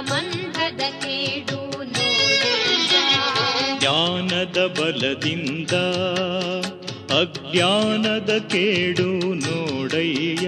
ತಮಂಧದ 0.00 0.82
ಕೇಡು 1.02 1.58
ಜ್ಞಾನದ 3.80 4.58
ಬಲದಿಂದ 4.66 5.74
ಅಜ್ಞಾನದ 7.20 8.30
ಕೇಡು 8.48 9.08
ನೋಡಯ್ಯ. 9.44 10.46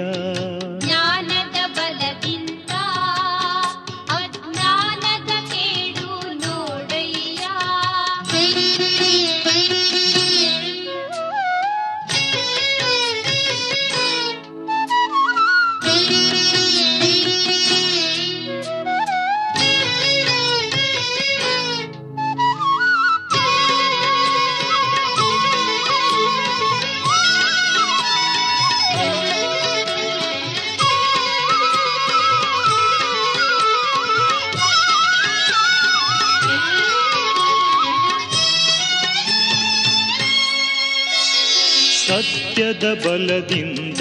ಸತ್ಯದ 42.82 43.06
ಬಲದಿಂದ 43.06 44.00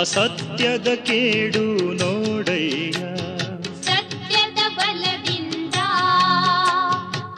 ಅಸತ್ಯದ 0.00 0.88
ಕೇಡು 0.94 1.64
ನೋಡಯ್ಯ. 1.92 2.92
ಸತ್ಯದ 3.82 4.60
ಬಲದಿಂದ 4.78 5.74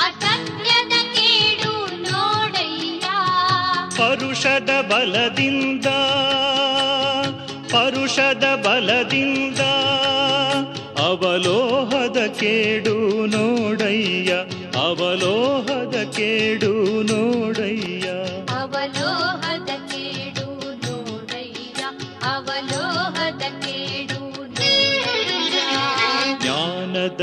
ಅಸತ್ಯದ 0.05 0.93
ಕೇಡು 1.15 1.73
ನೋಡಯ್ಯ. 2.03 3.07
ಪರುಷದ 3.97 4.71
ಬಲದಿಂದ 4.91 5.87
ಪರುಷದ 7.73 8.45
ಬಲದಿಂದ 8.67 9.61
ಅವಲೋಹದ 11.01 12.27
ಕೇಡು 12.27 13.27
ನೋಡಯ್ಯ. 13.27 14.33
ಅವಲೋಹದ 14.79 15.95
ಕೇಡು 16.17 17.03
ನೋಡಯ್ಯ. 17.03 18.02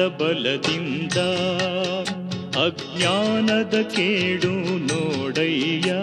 ಬಲದಿಂದ 0.08 1.18
ಅಜ್ಞಾನದ 2.66 3.82
ಕೇಡು 3.82 4.52
ನೋಡಯ್ಯ. 4.88 5.94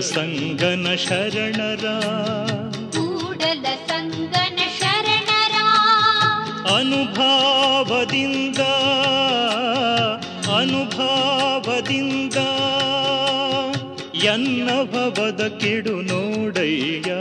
ಸಂಗನ 0.00 0.94
ಶರಣರ. 0.94 2.00
ಕೂಡಲ 2.90 3.66
ಸಂಗನ 3.86 4.58
ಶರಣರ. 4.78 5.56
ಅನುಭಾವದಿಂದ 6.74 8.58
ಅನುಭಾವದಿಂದ 10.58 12.34
ಎನ್ನ 14.24 14.70
ಭವದ 14.92 15.58
ಕೆಡು 15.60 16.02
ನೋಡಯ್ಯ 16.02 17.12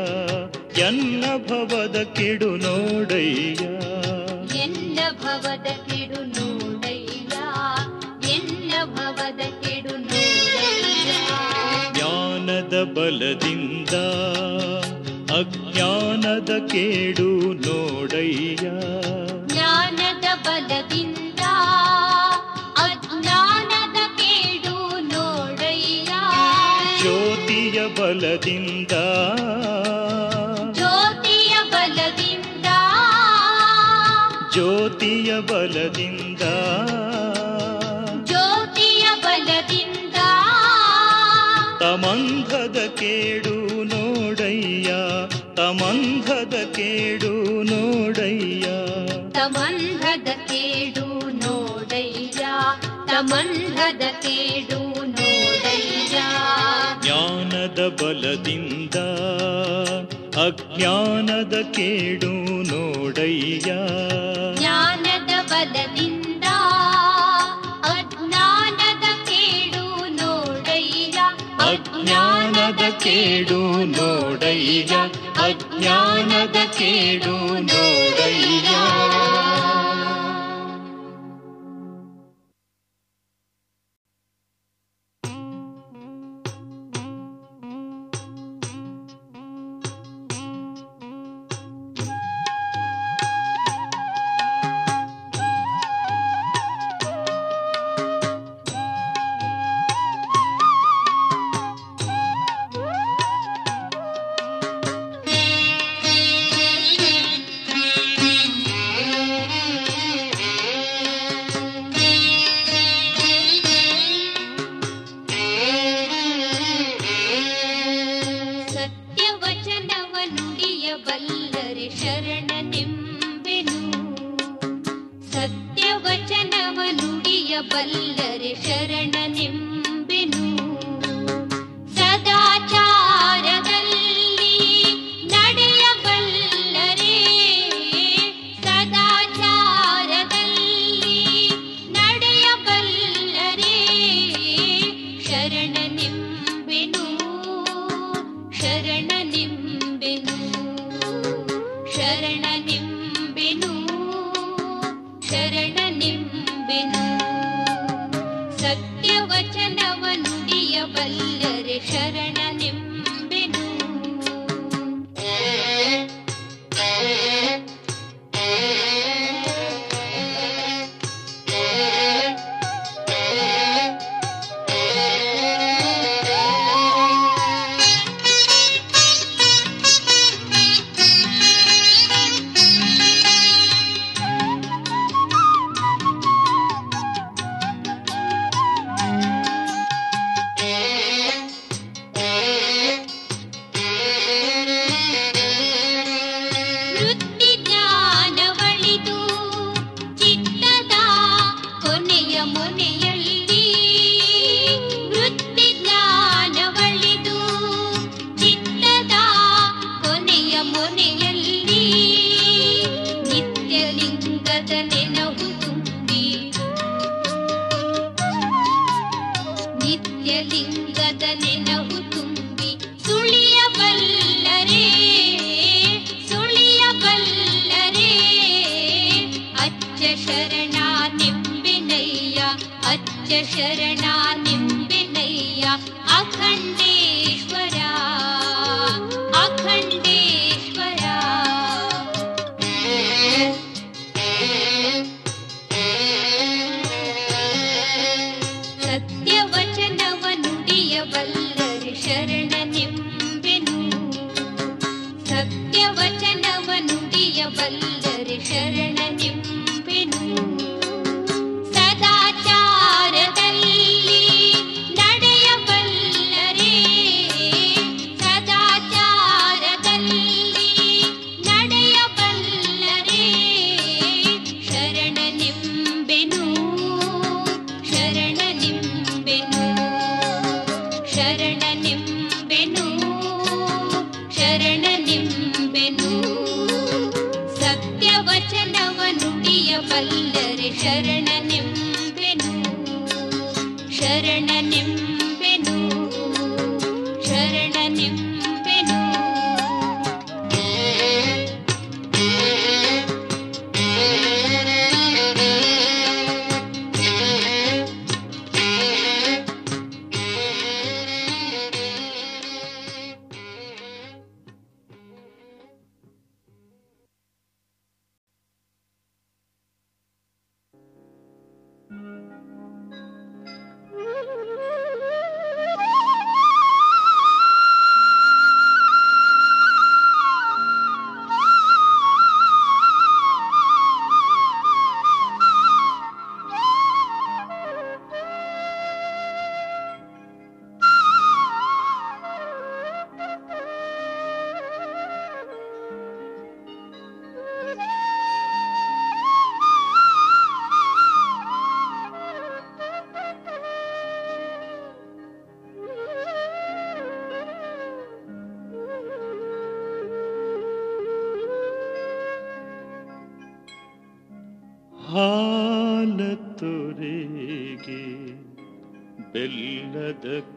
ಎನ್ನ 0.82 1.24
ಭವದ 1.48 2.04
ಕೆಡು 2.16 2.56
ನೋಡಯ್ಯ. 2.56 3.93
ಬಲದಿಂದ 12.84 13.94
ಅಜ್ಞಾನದ 15.40 16.68
ಕೇಡು 16.68 17.30
ನೋಡಯ್ಯ. 17.68 18.66
ಜ್ಞಾನದ 19.48 20.26
ಬಲದಿಂದ 20.46 21.42
ಅಜ್ಞಾನದ 22.86 24.00
ಕೇಡು 24.18 24.76
ನೋಡಯ್ಯ. 25.14 26.12
ಜ್ಯೋತಿಯ 27.02 27.80
ಬಲದಿಂದ 28.00 28.94
ಜ್ಯೋತಿಯ 30.74 31.56
ಬಲದಿಂದ 31.72 32.68
ಜ್ಯೋತಿಯ 34.54 35.40
ಬಲದಿಂದ 35.40 36.23
ತಮಂಧದ 42.44 42.88
ಕೇಡು 42.88 43.84
ನೋಡಯ್ಯ 43.84 44.94
ತಮಂಧದ 45.56 46.54
ಕೇಡು 46.76 47.64
ನೋಡಯ್ಯ. 47.64 48.66
ತಮಂಧದ 49.32 50.28
ಕೇಡು 50.28 51.30
ನೋಡಯ್ಯ 51.30 52.46
ತಮಂಧದ 53.08 54.02
ಕೇಡು 54.02 55.06
ನೋಡಯ್ಯ. 55.06 56.18
ಜ್ಞಾನದ 57.04 57.88
ಬಲದಿಂದ 58.02 58.96
ಅಜ್ಞಾನದ 60.46 61.62
ಕೇಡು 61.72 62.32
ನೋಡಯ್ಯ. 62.64 63.72
ಜ್ಞಾನದ 64.60 65.52
ಬಲದಿಂದ 65.52 65.93
ಕೇಡು 72.93 73.61
ನೋಡಯ್ಯ 73.85 74.95
ಅಜ್ಞಾನದ 75.43 76.57
ಕೇಡು 76.79 77.37
ನೋಡಯ್ಯ 77.65 78.75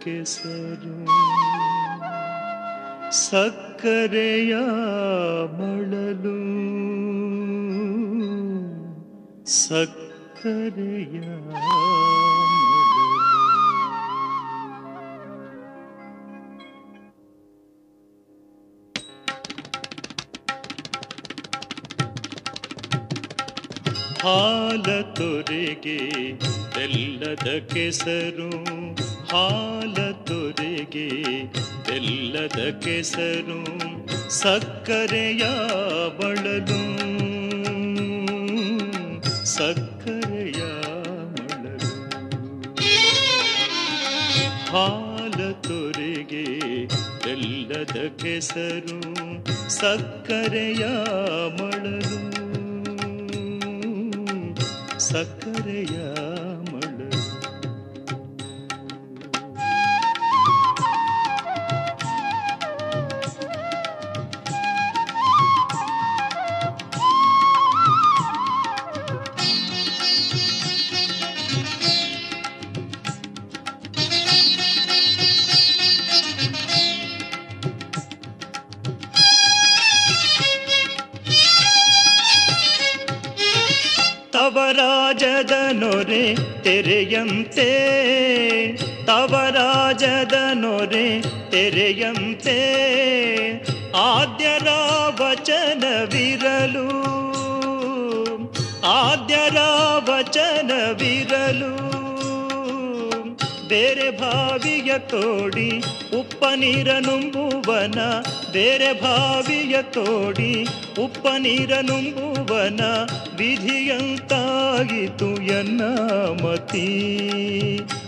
ಕೆಸರು. 0.06 1.06
ಸಕ್ಕರೆಯ 3.12 4.56
ಮಳಲು. 5.58 6.36
ಸಕ್ಕರೆಯ 9.46 11.20
ಹಾಲ 24.22 25.00
ತೊರೆಗೆ 25.00 26.32
ಬೆಲ್ಲದ 26.74 27.72
ಕೆಸರು. 27.74 28.64
ಹಾ 29.26 29.65
ಕೆಸರು 32.70 33.76
ಸಕ್ಕರೆಯ 34.30 35.42
ಬಳಲು. 36.18 36.96
ಸಕ್ಕರೆಯ 39.44 40.64
ಬಳಲು. 41.32 41.96
ಹಾಲ 44.70 45.50
ತೊರೆಗೆ 45.52 46.44
ಎಲ್ಲದ 47.30 48.22
ಕೆಸರು 48.22 49.16
ಸಕ್ಕರೆಯ 49.70 50.86
ಮಳಲು 51.60 52.26
ಸಕ್ಕರೆಯ 54.98 56.15
ತೆರೆಯಂತೆ 86.86 87.70
ತವರಾಜದ 89.06 90.36
ನೊರೆ 90.54 91.06
ತೆರೆಯಂತೆ 91.50 92.58
ಆದ್ಯರ 94.02 94.68
ವಚನವಿರಲು 95.20 96.86
ಆದ್ಯರ 98.92 99.58
ವಚನವಿರಲು 100.08 101.75
ಬೇರೆ 103.68 104.10
ಭಾವಿಯ 104.10 104.98
ತೋಡಿ 104.98 105.82
ಉಪ್ಪ 106.20 106.44
ನೀರ 106.56 106.92
ನುಂಬುವನ, 106.92 107.98
ಬೇರೆ 108.52 109.02
ಭಾವಿಯ 109.02 109.82
ತೋಡಿ 109.82 110.66
ಉಪ್ಪ 111.04 111.26
ನೀರ 111.38 111.72
ನುಂಬುವನ 111.80 112.80
ವಿಧಿಯಂತಾಗಿತು 113.36 115.42
ಎನ್ನ 115.42 115.82
ಮತಿ. 116.42 116.88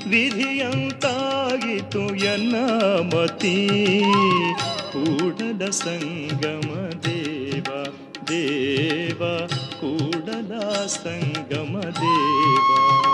ವಿಧಿಯಂತಾಗಿತು 0.09 2.15
ಎನ್ನ 2.15 2.57
ಮತಿ. 3.15 3.71
ಕೂಡಲ 4.93 5.71
ಸಂಗಮ 5.71 6.91
ದೇವ 7.05 7.85
ದೇವ, 8.29 9.49
ಕೂಡಲ 9.81 10.87
ಸಂಗಮ 10.87 11.81
ದೇವ. 11.81 13.08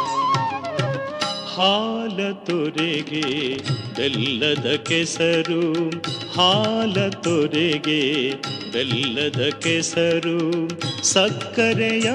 ಹಾಲ 1.57 2.33
ತೊರೆಗೆ 2.33 3.55
ಬೆಲ್ಲದ 3.97 4.77
ಕೆಸರು, 4.77 5.91
ಹಾಲ 6.33 7.09
ತೊರೆಗೆ 7.09 8.31
ಬೆಲ್ಲದ 8.73 9.49
ಕೆಸರು, 9.61 10.69
ಸಕ್ಕರೆಯ 11.05 12.11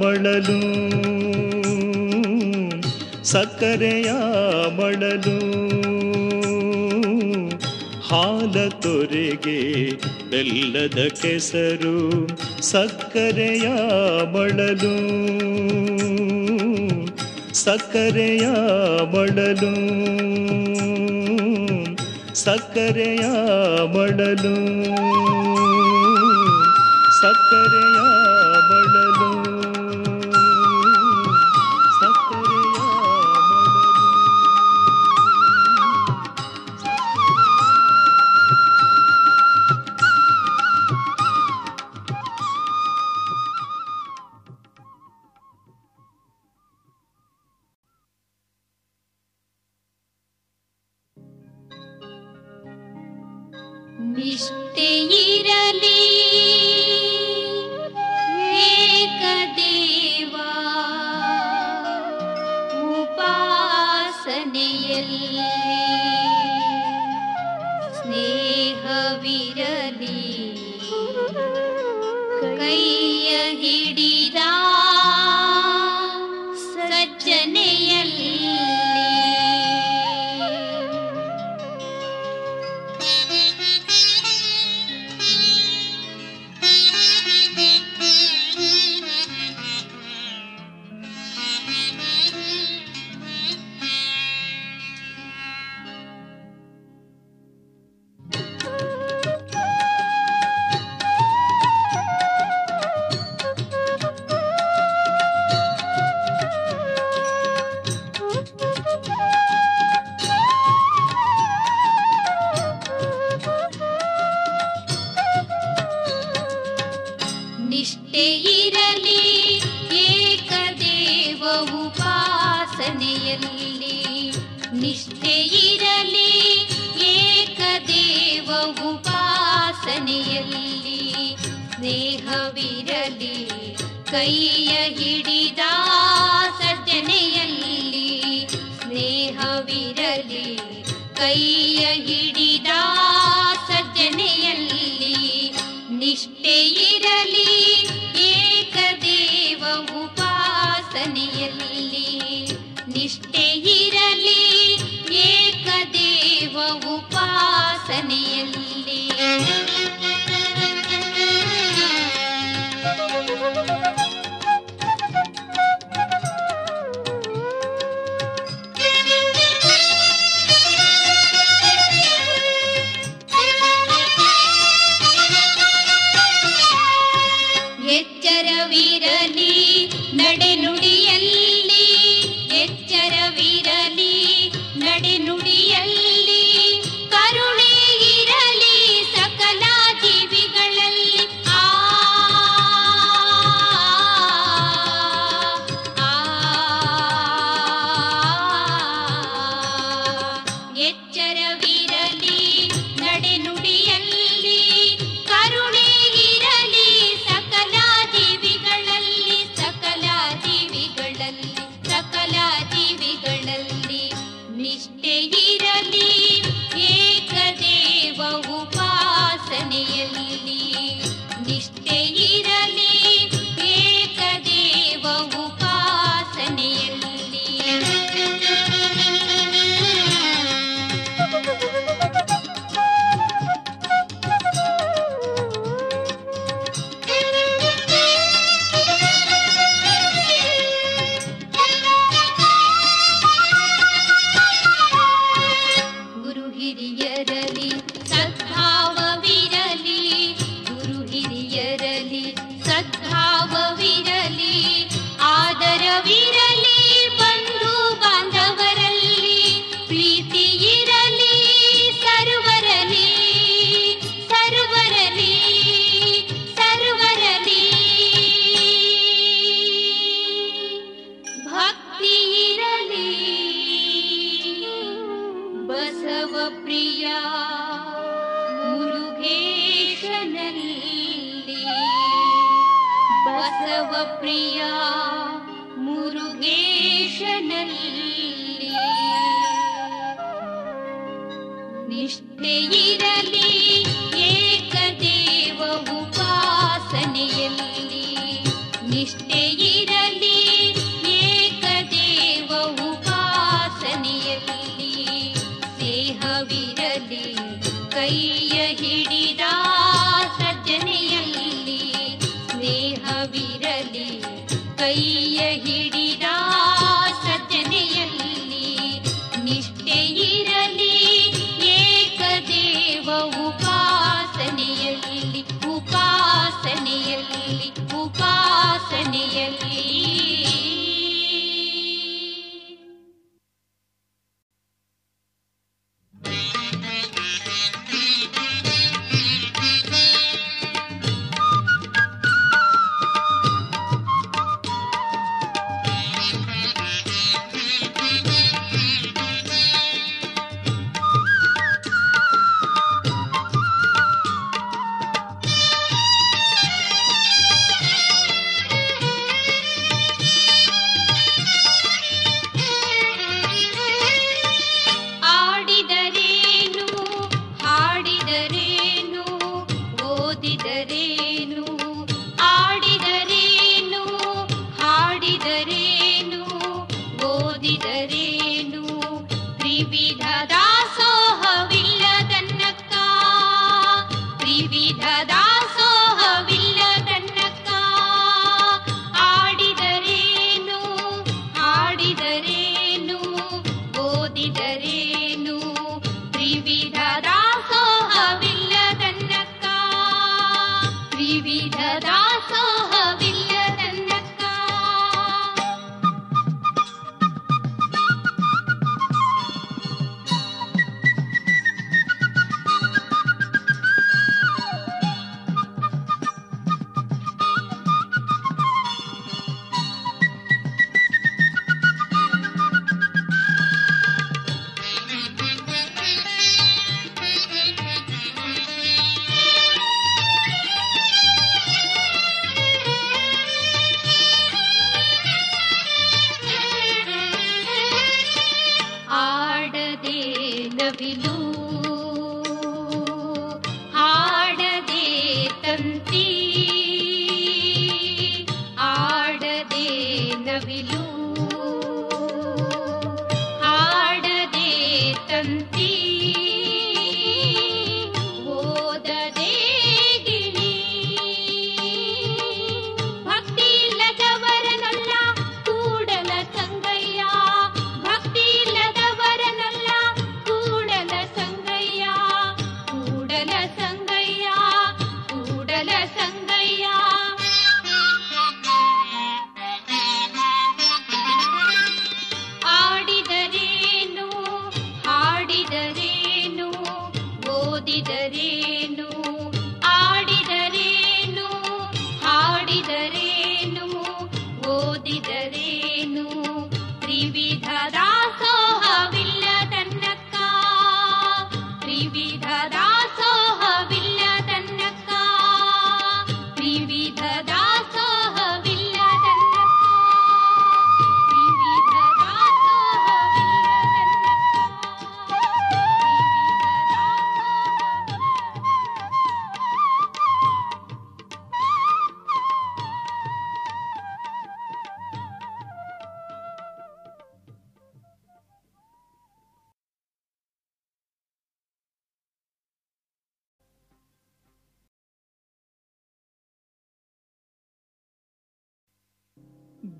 ಮಳಲು 0.00 0.60
ಸಕ್ಕರೆಯ 3.24 4.12
ಮಳಲು. 4.76 5.38
ಹಾಲ 8.08 8.68
ತೊರೆಗೆ 8.68 9.90
ಬೆಲ್ಲದ 10.30 11.08
ಕೆಸರು, 11.22 12.28
ಸಕ್ಕರೆಯ 12.62 13.68
ಮಳಲು. 14.32 15.97
ಸಕ್ಕರೆಯ 17.68 18.44
ಮಡಲು 19.12 19.72
ಸಕ್ಕರೆಯ 22.34 23.24
ಮಡಲು 23.94 24.54
ಸಕ್ಕರೆಯ 27.20 27.98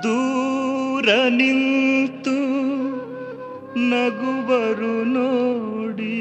ದೂರ 0.04 1.08
ನಿಂತು 1.32 2.38
ನಗುವರು 3.90 4.94
ನೋಡಿ 5.14 6.18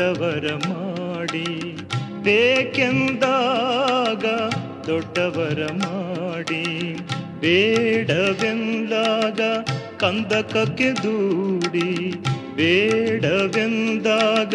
ದೊಡ್ಡವರ 0.00 0.66
ಮಾಡಿ, 0.66 1.48
ಬೇಕೆಂದಾಗ 2.24 4.24
ದೊಡ್ಡವರ 4.86 5.72
ಮಾಡಿ, 5.72 6.62
ಬೇಡವೆಂದಾಗ 7.40 9.40
ಕಂದಕಕ್ಕೆ 9.98 11.02
ದೂಡಿ, 11.02 12.14
ಬೇಡವೆಂದಾಗ 12.56 14.54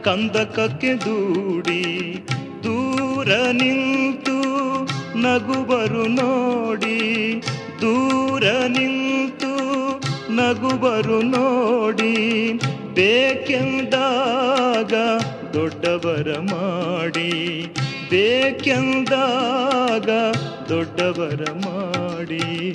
ಕಂದಕಕ್ಕೆ 0.00 1.04
ದೂಡಿ, 1.04 2.24
ದೂರ 2.62 3.52
ನಿಂತು 3.52 4.38
ನಗುವರು 5.18 6.14
ನೋಡಿ, 6.14 7.42
ದೂರ 7.80 8.68
ನಿಂತು 8.68 9.54
ನಗುವರು 10.32 11.28
ನೋಡಿ 11.28 12.14
ಬೇಕೆಂದಾಗ 12.98 14.94
ದೊಡ್ಡವರ 15.52 16.38
ಮಾಡಿ. 16.38 17.66
ಬೇಕೆಂದಾಗ 18.10 20.10
ದೊಡ್ಡವರ 20.68 21.52
ಮಾಡಿ. 21.52 22.72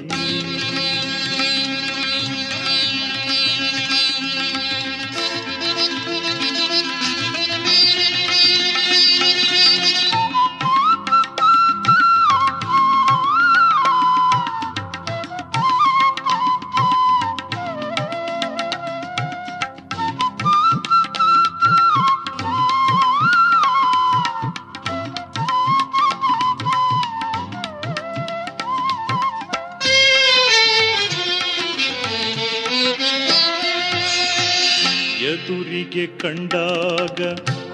ಕಂಡಾಗ 36.24 37.22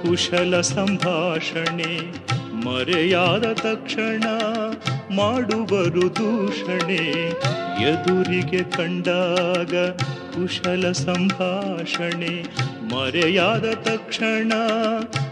ಕುಶಲ 0.02 0.62
ಸಂಭಾಷಣೆ 0.62 2.00
ಮರೆಯಾದ 2.54 3.54
ತಕ್ಷಣ 3.54 4.24
ಮಾಡುವರು 5.16 6.16
ದೂಷಣೆ. 6.16 7.30
ಎದುರಿಗೆ 7.84 8.64
ಕಂಡಾಗ 8.64 9.76
ಕುಶಲ 10.34 10.92
ಸಂಭಾಷಣೆ 10.92 12.44
ಮರೆಯಾದ 12.96 13.74
ತಕ್ಷಣ 13.74 14.54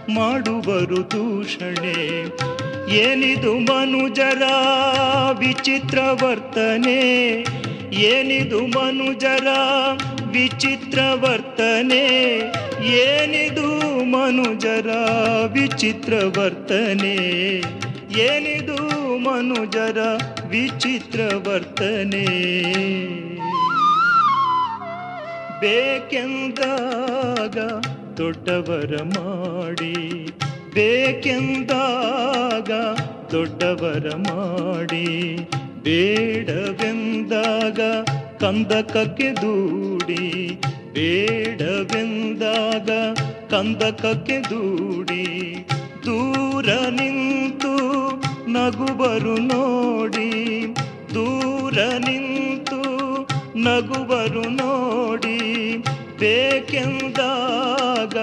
ಮಾಡುವರು 0.10 1.12
ದೂಷಣೆ. 1.12 2.26
ಏನಿದು 2.96 3.54
ಮನುಜರ 3.54 4.42
ವಿಚಿತ್ರ 5.40 6.00
ವರ್ತನೆ? 6.24 7.32
ಏನಿದು 7.94 8.60
ಮನುಜರ 8.60 9.48
ವಿಚಿತ್ರ 10.32 11.00
ವರ್ತನೆ? 11.16 11.47
ಏನಿದು 12.84 14.04
ಮನುಜರ 14.04 14.88
ವಿಚಿತ್ರ 15.52 16.14
ವರ್ತನೆ? 16.40 17.16
ಏನಿದು 18.20 18.78
ಮನುಜರ 19.18 19.98
ವಿಚಿತ್ರ 20.48 21.20
ವರ್ತನೆ? 21.36 22.26
ಬೇಕೆಂದಾಗ 25.62 27.58
ದೊಡ್ಡವರ 28.18 29.02
ಮಾಡಿ, 29.04 30.26
ಬೇಕೆಂದಾಗ 30.74 32.72
ದೊಡ್ಡವರ 33.32 34.16
ಮಾಡಿ, 34.16 35.36
ಬೇಡವೆಂದಾಗ 35.84 37.80
ಕಂದಕಕ್ಕೆ 38.38 39.32
ದೂಡಿ 39.32 40.60
ಬೇಡವೆಂದಾಗ 40.98 42.90
ಕಂದಕಕ್ಕೆ 43.52 44.38
ದೂಡಿ 44.50 45.26
ದೂರ 46.06 46.90
ನಿಂತು 46.90 47.74
ನಗುವರು 48.48 49.50
ನೋಡಿ, 49.50 50.32
ದೂರ 51.14 51.98
ನಿಂತು 51.98 52.82
ನಗುವರು 53.58 54.50
ನೋಡಿ, 54.50 55.38
ಬೇಕೆಂದಾಗ 56.20 58.18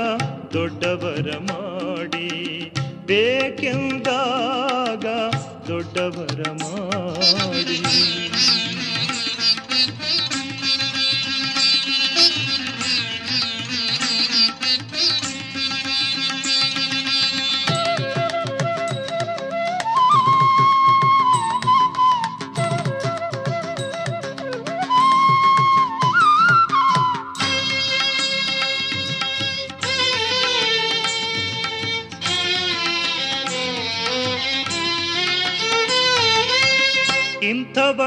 ದೊಡ್ಡವರ 0.52 1.38
ಮಾಡಿ, 1.50 2.28
ಬೇಕೆಂದಾಗ 3.06 5.06
ದೊಡ್ಡವರ 5.68 6.42
ಮಾಡಿ. 6.62 7.80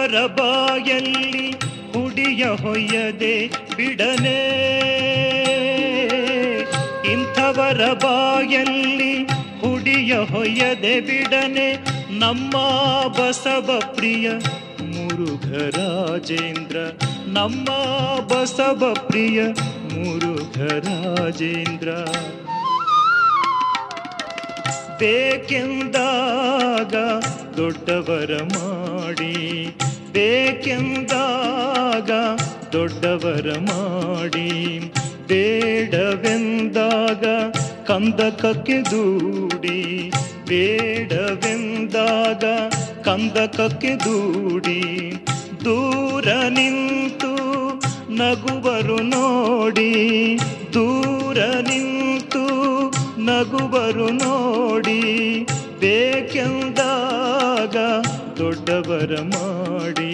ಇಂಥವರ 0.08 0.28
ಬಾಯಲ್ಲಿ 0.28 1.50
ಹುಡಿಯ 1.94 2.46
ಹೊಯ್ಯದೆ 2.46 3.48
ಬಿಡನೆ. 3.48 4.40
ಇಂಥವರ 7.14 7.94
ಬಾಯಲ್ಲಿ 7.94 9.24
ಹುಡಿಯ 9.62 10.16
ಹೊಯ್ಯದೆ 10.16 11.02
ಬಿಡನೆ. 11.02 11.70
ನಮ್ಮ 12.20 12.52
ಬಸವ 13.08 13.82
ಪ್ರಿಯ 13.96 14.32
ಮುರುಘರಾಜೇಂದ್ರ 14.94 16.78
ನಮ್ಮ 17.28 17.66
ಬಸವ 18.28 18.96
ಪ್ರಿಯ 19.08 19.44
ಮುರುಘರಾಜೇಂದ್ರ 19.94 21.90
ಬೇಕೆಂದಾಗ 25.00 26.96
ದೊಡ್ಡವರ 27.58 28.42
ಮಾಡಿ 28.44 29.36
ಬೇಕೆಂದಾಗ 30.18 32.12
ದೊಡ್ಡವರ 32.74 33.48
ಮಾಡಿ 33.64 34.50
ಬೇಡವೆಂದಾಗ 35.30 37.26
ಕಂದಕಕ್ಕೆ 37.84 38.78
ದೂಡಿ 38.92 39.80
ಬೇಡವೆಂದಾಗ 40.50 42.44
ಕಂದಕಕ್ಕೆ 43.02 43.94
ದೂಡಿ 44.06 44.82
ದೂರ 45.66 46.28
ನಿಂತು 46.50 47.32
ನಗುವರು 48.14 49.00
ನೋಡಿ 49.08 49.92
ದೂರ 50.74 51.40
ನಿಂತು 51.70 52.44
ನಗುವರು 53.22 54.10
ನೋಡಿ 54.18 55.02
ಬೇಕೆಂದಾಗ 55.80 57.76
ದೊಡ್ಡವರ 58.38 59.22
ಮಾಡಿ 59.34 60.12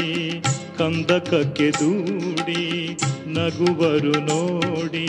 ಕಂದಕಕ್ಕೆ 0.78 1.72
ದೂಡಿ 1.72 2.64
ನಗುವರು 3.28 4.14
ನೋಡಿ. 4.30 5.08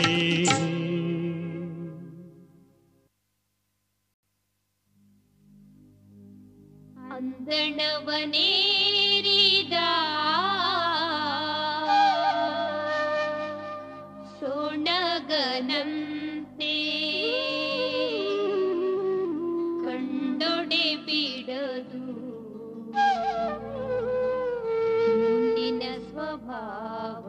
ಅಂದಣವನೇರಿದ 8.37 9.75
ಸೋಣಗನಂತೆ 14.39 16.04
bờ 26.37 27.24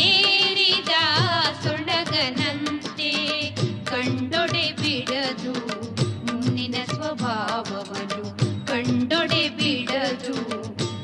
ಸೇರಿದ 0.00 0.88
ಸುಣಗನಂತೆ 1.62 3.10
ಕಂಡೊಡೆ 3.84 4.72
ಬಿಡದು 4.72 5.52
ಮುನ್ನಿನ 6.26 6.74
ಸ್ವಭಾವವನು. 6.84 8.38
ಕಂಡೊಡೆ 8.66 9.48
ಬಿಡದು 9.48 10.34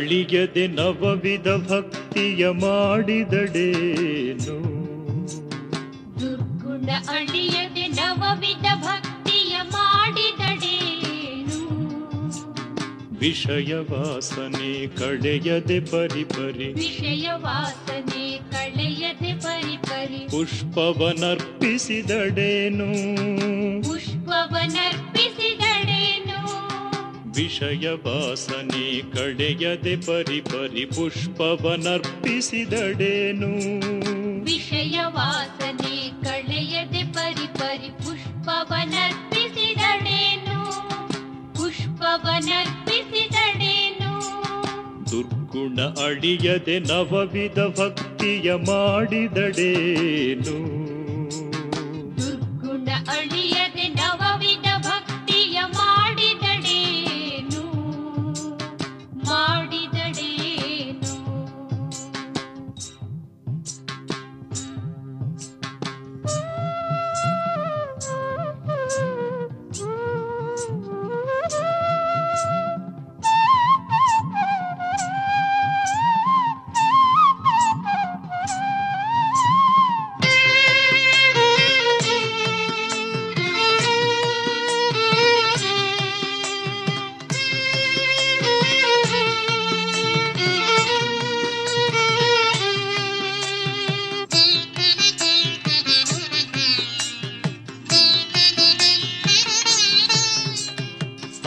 ಅಳಿಯದೆ 0.00 0.62
ನವವಿಧ 0.68 1.48
ಭಕ್ತಿಯ 1.68 2.42
ಮಾಡಿದಡೇನು 2.60 4.56
ದುರ್ಗುಣ 6.20 6.88
ಅಳಿಯದೆ 7.16 7.86
ನವವಿಧ 7.98 8.66
ಭಕ್ತಿಯ 8.84 9.54
ಮಾಡಿದಡೇನು 9.74 11.58
ವಿಷಯ 13.20 13.72
ವಾಸನೆ 13.90 14.72
ಕಳೆಯದೆ 14.98 15.78
ಪರಿ 15.90 16.22
ವಿಷಯ 16.74 17.26
ವಾಸನೆ 17.38 18.24
ಕಳೆಯದೆ 18.52 19.32
ಪರಿಪರಿ 19.44 20.20
ಪುಷ್ಪವನರ್ಪಿಸಿದಡೇನು 20.30 22.88
ಪುಷ್ಪವನರ್ಪಿ 23.82 25.26
ವಿಷಯ 27.36 27.88
ವಾಸನೆ 28.04 28.84
ಕಡೆಯದೆ 29.12 29.92
ಪರಿ 30.06 30.40
ಪರಿ 30.42 30.84
ಪುಷ್ಪವನರ್ಪಿಸಿದಡೇನು 30.94 33.50
ವಿಷಯ 34.44 34.96
ವಾಸನೆ 35.16 35.94
ಕಳೆಯದೆ 36.24 37.02
ಪರಿ 37.12 37.46
ಪರಿ 37.58 37.90
ಪುಷ್ಪವನರ್ಪಿಸಿದಡೇನು 38.00 40.58
ಪುಷ್ಪವನರ್ಪಿಸಿದಡೇನು 41.58 44.12
ದುರ್ಗುಣ 45.10 45.78
ಅಳಿಯದೆ 46.06 46.76
ನವವಿಧ 46.88 47.58
ಭಕ್ತಿಯ 47.78 48.48
ಮಾಡಿದಡೇನು 48.64 50.56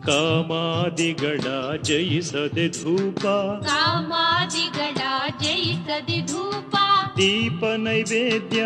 ಕಾಮಾದಿಗಳ 0.06 1.42
ಜಯಿಸದೆ 1.84 2.70
ಧೂಪ. 2.70 3.26
ಕಾಮಾದಿಗಳ 3.66 4.98
ಜಯಿಸದೆ 5.44 6.26
ಧೂಪ. 6.26 6.76
ದೀಪ 7.18 7.66
ನೈವೇದ್ಯ 7.78 8.64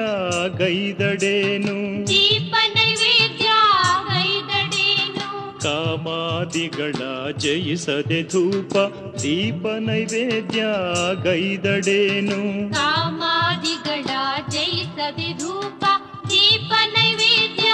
ಗೈದಡೇನು? 0.57 2.07
ದೀಪ 2.07 2.55
ನೈವೇದ್ಯ 2.75 3.49
ಗೈದಡೇನು? 4.09 5.59
ಕಾಮಾದಿಗಳ 6.59 7.31
ಜಯಿಸದೆ 7.37 8.23
ಧೂಪ 8.23 8.77
ದೀಪ 9.23 9.67
ನೈವೇದ್ಯ 9.79 10.61
ಗೈದಡೇನು? 11.23 12.39
ಕಾಮಾದಿಗಳ 12.73 14.09
ಜಯಿಸದೆ 14.49 15.39
ಧೂಪ 15.39 15.83
ದೀಪ 16.29 16.71
ನೈವೇದ್ಯ 16.93 17.69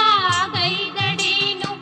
ಗೈದಡೇನು? 0.54 1.72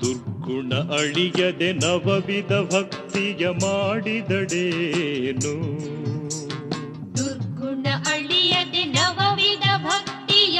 ದುರ್ಗುಣ 0.00 0.74
ಅಳಿಯದೆ 0.74 1.72
ನವವಿಧ 1.72 2.52
ಭಕ್ತಿಯ 2.52 3.48
ಮಾಡಿದಡೇನು? 3.48 4.56
ನವವಿಧ 9.46 9.66
ಭಕ್ತಿಯ 9.84 10.58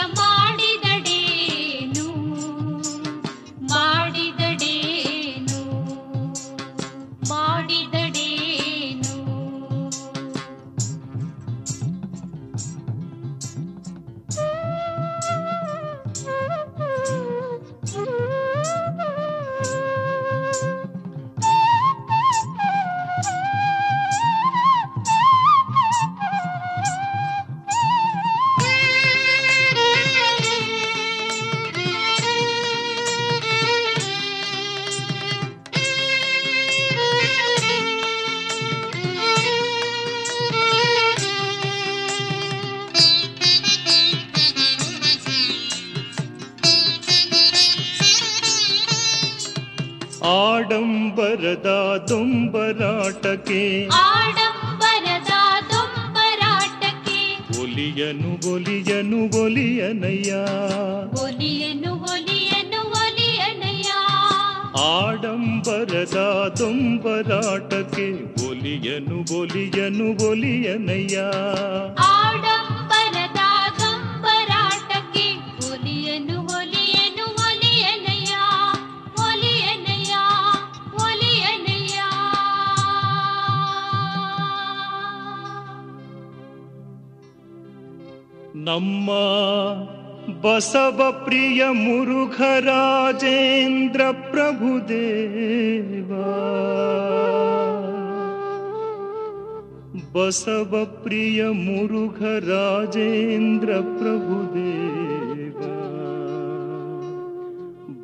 ಆಡಂಬರದ 51.16 51.68
ದೊಂಬರಾಟಕ್ಕೆ 52.08 53.88
ಆಡಂಬರದ 53.94 55.30
ದೊಂಬರಾಟಕ್ಕೆ 55.70 57.18
ಒಲಿಯನು 57.60 58.32
ಒಲಿಯನು 58.54 59.20
ಒಲಿಯನಯ್ಯ. 59.44 60.32
ಒಲಿಯನು 61.22 61.92
ಒಲಿಯನು 62.12 62.80
ಒಲಿಯನಯ್ಯ. 62.90 63.90
ಆಡಂಬರದ 64.82 66.18
ದೊಂಬರಾಟಕ್ಕೆ 66.58 68.08
ಒಲಿಯನು 68.48 69.40
ಒಲಿಯನು 69.40 70.30
ಒಲಿಯನಯ್ಯ. 70.30 71.16
ಆಡಂಬರದ 72.04 72.65
ನಮ್ಮ 88.65 89.11
ಬಸವ 90.41 90.99
ಪ್ರಿಯ 91.25 91.61
ಮುರುಘರಾಜೇಂದ್ರ 91.77 92.41
ಪ್ರಭುದೇವ 94.31 96.11
ಬಸವ 100.13 100.73
ಪ್ರಿಯ 101.03 101.41
ಮುರುಘರಾಜೇಂದ್ರ 101.65 103.71
ಪ್ರಭುದೇವ 103.97 105.59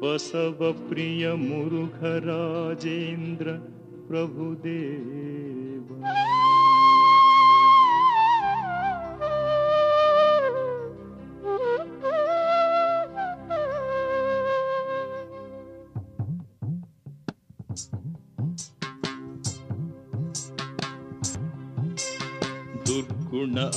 ಬಸವ 0.02 0.72
ಪ್ರಿಯ 0.90 1.32
ಮುರುಘರಾಜೇಂದ್ರ 1.48 3.48
ಪ್ರಭುದೇವ 4.08 5.90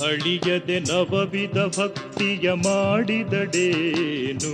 ಅಳಿಯದೆ 0.02 0.80
ನವವಿಧ 0.80 1.58
ಭಕ್ತಿಯ 1.58 2.52
ಮಾಡಿದಡೇನು? 2.52 4.52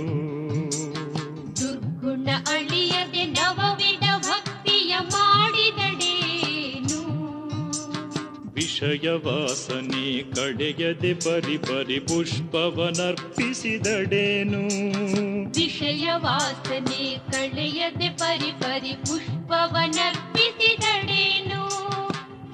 ದುರ್ಗುಣ 1.61 2.29
ಅಳಿಯದೆ 2.47 3.25
ನವವಿಧ 3.25 4.17
ಭಕ್ತಿಯ 4.17 4.99
ಮಾಡಿದಡೇನು? 4.99 7.01
ವಿಷಯ 8.53 9.09
ವಾಸನೆ 9.09 10.35
ಕಡೆಯದೆ 10.35 11.13
ಪರಿ 11.13 11.57
ಪರಿ 11.57 11.99
ಪುಷ್ಪವನರ್ಪಿಸಿದಡೇನು? 11.99 14.63
ವಿಷಯ 15.49 16.15
ವಾಸನೆ 16.15 17.31
ಕಳೆಯದೆ 17.31 18.09
ಪರಿ 18.09 18.51
ಪರಿ 18.51 18.93
ಪುಷ್ಪವನರ್ಪಿಸಿದಡೇನು? 18.93 21.63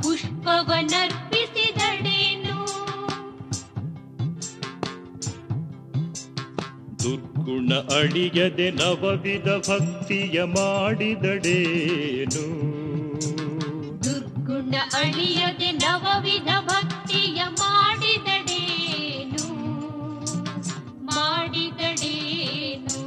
ಪುಷ್ಪವನರ್ಪಿಸಿದಡೇನು 0.03 1.28
ದುರ್ಗುಣ 7.49 7.75
ಅಡಿಯದೆ 7.95 8.65
ನವವಿಧ 8.71 9.47
ಭಕ್ತಿಯ 9.67 10.37
ಮಾಡಿದಡೇನು 10.53 12.43
ದುರ್ಗುಣ 14.03 14.73
ಅಳಿಯದೆ 14.93 15.69
ನವವಿಧ 15.77 16.49
ಭಕ್ತಿಯ 16.67 17.39
ಮಾಡಿದಡೇನು 17.61 19.45
ಮಾಡಿದಡೇನು 21.09 23.01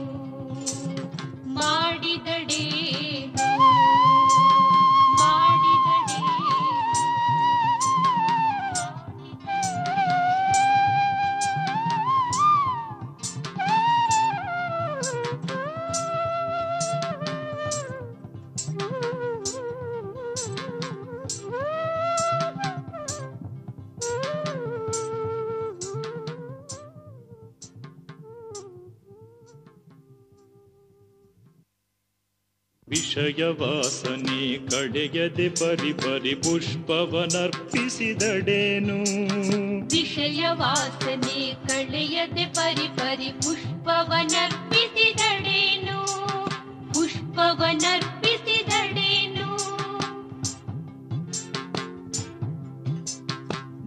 ಮಾಡಿದಡೇನು 1.54 3.11
ವಿಷಯ 32.88 33.44
ವಾಸನೆ 33.44 34.70
ಕಡೆಯದೆ 34.70 35.48
ಪರಿ 35.48 35.92
ಪರಿ 35.92 36.34
ಪುಷ್ಪವನರ್ಪಿಸಿದಡೇನು? 36.34 38.98
ವಿಷಯ 39.84 40.48
ವಾಸನೆ 40.48 41.68
ಕಳೆಯದೆ 41.68 42.46
ಪರಿ 42.46 42.96
ಪರಿ 42.96 43.32
ಪುಷ್ಪವನರ್ಪಿಸಿದಡೇನು? 43.32 46.00
ಪುಷ್ಪವನರ್ಪಿಸಿದಡೇನು? 46.94 49.48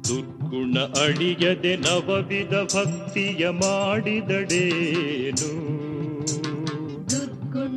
ದುರ್ಗುಣ 0.07 0.79
ಅಡಿಯದೆ 0.79 1.77
ನವವಿಧ 1.77 2.53
ಭಕ್ತಿಯ 2.53 3.49
ಮಾಡಿದಡೇನು? 3.49 5.74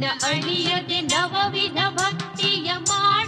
अण्यववि 0.07 1.69
भक्ति 1.79 2.51
य 2.69 2.79
मा 2.89 3.28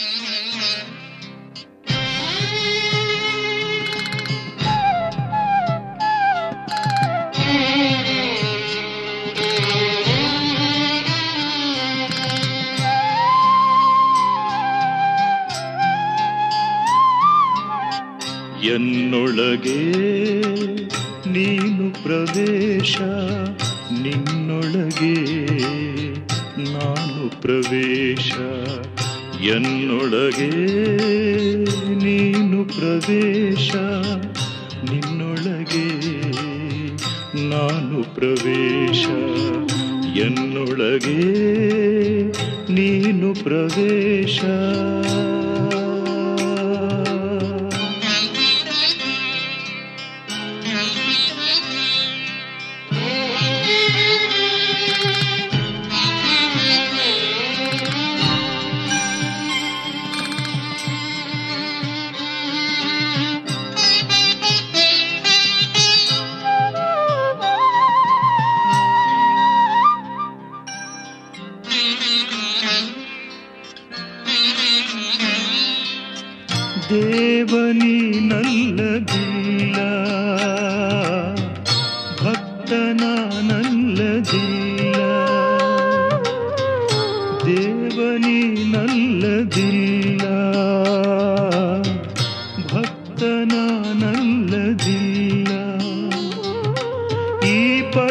Mm-hmm. 0.00 0.29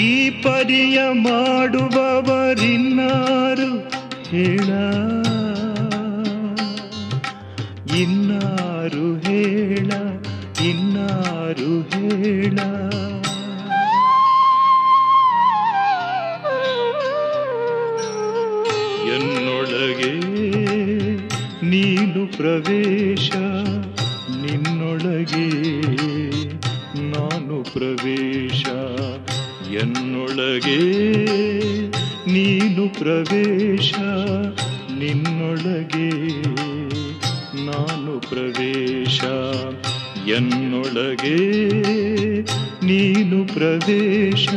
ಈ 0.00 0.30
ಪರಿಯ 0.30 0.98
ಮಾಡುವವರಿನ್ನಾರು 1.10 2.11
ಪ್ರವೇಶ 33.02 33.94
ನಿನ್ನೊಳಗೆ. 34.98 36.42
ನಾನು 37.66 38.20
ಪ್ರವೇಶ 38.20 39.22
ಎನ್ನೊಳಗೆ. 40.28 41.36
ನೀನು 42.86 43.54
ಪ್ರವೇಶ 43.54 44.48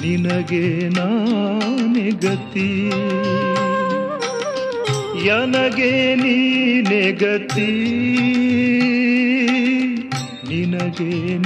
ನಿನಗೆ 0.00 0.88
ನಾನೆ 0.88 2.10
ಗತಿ. 2.10 2.90
ಯನಗೆ 5.26 6.14
ನೀನೆ 6.14 7.12
ಗತಿ. 7.12 7.72
ನಿನಗೆ 10.48 11.41